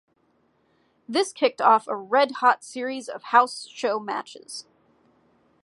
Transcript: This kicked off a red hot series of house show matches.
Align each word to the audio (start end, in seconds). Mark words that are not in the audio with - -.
This 1.07 1.31
kicked 1.31 1.61
off 1.61 1.87
a 1.87 1.95
red 1.95 2.37
hot 2.37 2.63
series 2.63 3.07
of 3.07 3.21
house 3.25 3.67
show 3.67 3.99
matches. 3.99 4.65